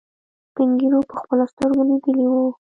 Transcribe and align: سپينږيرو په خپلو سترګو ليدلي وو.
سپينږيرو 0.49 0.99
په 1.09 1.15
خپلو 1.21 1.43
سترګو 1.51 1.83
ليدلي 1.89 2.25
وو. 2.27 2.45